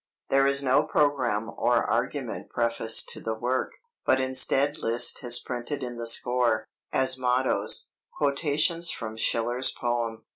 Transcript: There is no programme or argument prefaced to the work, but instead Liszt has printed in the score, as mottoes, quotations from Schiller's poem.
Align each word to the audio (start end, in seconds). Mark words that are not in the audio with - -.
There 0.29 0.47
is 0.47 0.63
no 0.63 0.81
programme 0.81 1.51
or 1.55 1.85
argument 1.87 2.49
prefaced 2.49 3.07
to 3.09 3.21
the 3.21 3.35
work, 3.35 3.73
but 4.03 4.19
instead 4.19 4.79
Liszt 4.79 5.19
has 5.19 5.37
printed 5.37 5.83
in 5.83 5.97
the 5.97 6.07
score, 6.07 6.65
as 6.91 7.19
mottoes, 7.19 7.91
quotations 8.17 8.89
from 8.89 9.15
Schiller's 9.15 9.69
poem. 9.69 10.25